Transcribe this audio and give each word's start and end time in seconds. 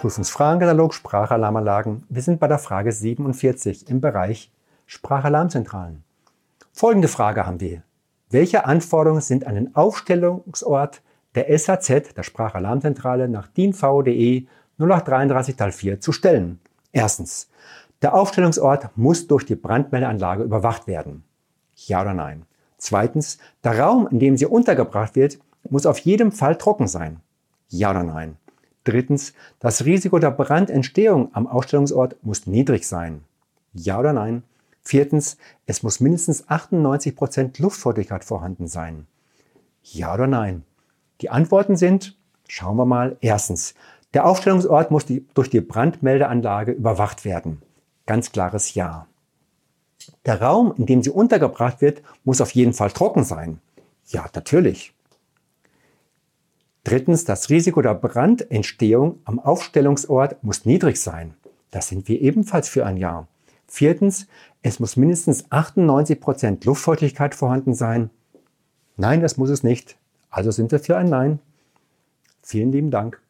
Prüfungsfragenkatalog 0.00 0.94
Sprachalarmanlagen. 0.94 2.04
Wir 2.08 2.22
sind 2.22 2.40
bei 2.40 2.48
der 2.48 2.58
Frage 2.58 2.90
47 2.90 3.90
im 3.90 4.00
Bereich 4.00 4.50
Sprachalarmzentralen. 4.86 6.02
Folgende 6.72 7.06
Frage 7.06 7.44
haben 7.44 7.60
wir. 7.60 7.82
Welche 8.30 8.64
Anforderungen 8.64 9.20
sind 9.20 9.46
an 9.46 9.56
den 9.56 9.76
Aufstellungsort 9.76 11.02
der 11.34 11.58
SAZ, 11.58 12.14
der 12.16 12.22
Sprachalarmzentrale, 12.22 13.28
nach 13.28 13.46
DIN 13.48 13.74
VDE 13.74 14.46
0833 14.78 15.56
Teil 15.56 15.70
4 15.70 16.00
zu 16.00 16.12
stellen? 16.12 16.60
Erstens. 16.92 17.50
Der 18.00 18.14
Aufstellungsort 18.14 18.96
muss 18.96 19.26
durch 19.26 19.44
die 19.44 19.54
Brandmeldeanlage 19.54 20.44
überwacht 20.44 20.86
werden. 20.86 21.24
Ja 21.74 22.00
oder 22.00 22.14
nein? 22.14 22.46
Zweitens. 22.78 23.36
Der 23.64 23.78
Raum, 23.78 24.08
in 24.10 24.18
dem 24.18 24.38
sie 24.38 24.46
untergebracht 24.46 25.14
wird, 25.14 25.38
muss 25.68 25.84
auf 25.84 25.98
jeden 25.98 26.32
Fall 26.32 26.56
trocken 26.56 26.88
sein. 26.88 27.20
Ja 27.68 27.90
oder 27.90 28.02
nein? 28.02 28.38
Drittens, 28.90 29.34
das 29.60 29.84
Risiko 29.84 30.18
der 30.18 30.32
Brandentstehung 30.32 31.28
am 31.32 31.46
Ausstellungsort 31.46 32.16
muss 32.24 32.48
niedrig 32.48 32.88
sein. 32.88 33.22
Ja 33.72 34.00
oder 34.00 34.12
nein? 34.12 34.42
Viertens, 34.82 35.36
es 35.64 35.84
muss 35.84 36.00
mindestens 36.00 36.48
98 36.48 37.14
Prozent 37.14 37.58
Luftfeuchtigkeit 37.60 38.24
vorhanden 38.24 38.66
sein. 38.66 39.06
Ja 39.84 40.12
oder 40.12 40.26
nein? 40.26 40.64
Die 41.20 41.30
Antworten 41.30 41.76
sind, 41.76 42.18
schauen 42.48 42.78
wir 42.78 42.84
mal, 42.84 43.16
erstens, 43.20 43.74
der 44.12 44.26
Aufstellungsort 44.26 44.90
muss 44.90 45.06
die, 45.06 45.24
durch 45.34 45.50
die 45.50 45.60
Brandmeldeanlage 45.60 46.72
überwacht 46.72 47.24
werden. 47.24 47.62
Ganz 48.06 48.32
klares 48.32 48.74
Ja. 48.74 49.06
Der 50.26 50.42
Raum, 50.42 50.74
in 50.76 50.86
dem 50.86 51.04
sie 51.04 51.10
untergebracht 51.10 51.80
wird, 51.80 52.02
muss 52.24 52.40
auf 52.40 52.50
jeden 52.50 52.72
Fall 52.72 52.90
trocken 52.90 53.22
sein. 53.22 53.60
Ja, 54.06 54.26
natürlich. 54.34 54.94
Drittens, 56.90 57.24
das 57.24 57.50
Risiko 57.50 57.82
der 57.82 57.94
Brandentstehung 57.94 59.20
am 59.24 59.38
Aufstellungsort 59.38 60.42
muss 60.42 60.64
niedrig 60.64 61.00
sein. 61.00 61.34
Das 61.70 61.86
sind 61.86 62.08
wir 62.08 62.20
ebenfalls 62.20 62.68
für 62.68 62.84
ein 62.84 62.96
Jahr. 62.96 63.28
Viertens, 63.68 64.26
es 64.62 64.80
muss 64.80 64.96
mindestens 64.96 65.52
98 65.52 66.20
Prozent 66.20 66.64
Luftfeuchtigkeit 66.64 67.36
vorhanden 67.36 67.74
sein. 67.74 68.10
Nein, 68.96 69.20
das 69.20 69.36
muss 69.36 69.50
es 69.50 69.62
nicht. 69.62 69.98
Also 70.30 70.50
sind 70.50 70.72
wir 70.72 70.80
für 70.80 70.96
ein 70.96 71.08
Nein. 71.08 71.38
Vielen 72.42 72.72
lieben 72.72 72.90
Dank. 72.90 73.22